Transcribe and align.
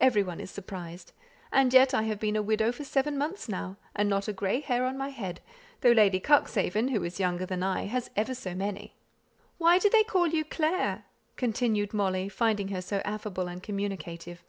Every 0.00 0.24
one 0.24 0.40
is 0.40 0.50
surprised. 0.50 1.12
And 1.52 1.72
yet 1.72 1.94
I 1.94 2.02
have 2.02 2.18
been 2.18 2.34
a 2.34 2.42
widow 2.42 2.72
for 2.72 2.82
seven 2.82 3.16
months 3.16 3.48
now: 3.48 3.76
and 3.94 4.08
not 4.08 4.26
a 4.26 4.32
grey 4.32 4.58
hair 4.58 4.84
on 4.84 4.98
my 4.98 5.10
head, 5.10 5.40
though 5.80 5.92
Lady 5.92 6.18
Cuxhaven, 6.18 6.88
who 6.88 7.04
is 7.04 7.20
younger 7.20 7.46
than 7.46 7.62
I, 7.62 7.84
has 7.84 8.10
ever 8.16 8.34
so 8.34 8.52
many." 8.52 8.96
"Why 9.58 9.78
do 9.78 9.88
they 9.88 10.02
call 10.02 10.26
you 10.26 10.44
'Clare?'" 10.44 11.04
continued 11.36 11.94
Molly, 11.94 12.28
finding 12.28 12.66
her 12.70 12.82
so 12.82 13.00
affable 13.04 13.46
and 13.46 13.62
communicative. 13.62 14.42